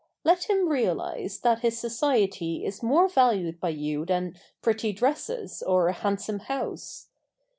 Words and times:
Let 0.23 0.49
him 0.49 0.67
realize 0.67 1.41
that 1.41 1.59
his 1.59 1.77
society 1.77 2.65
is 2.65 2.81
more 2.81 3.07
valued 3.07 3.59
by 3.59 3.69
you 3.69 4.03
than 4.03 4.35
pretty 4.59 4.93
dresses 4.93 5.61
or 5.61 5.89
a 5.89 5.93
handsome 5.93 6.39
house. 6.39 7.09